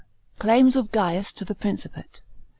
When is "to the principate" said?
1.33-2.21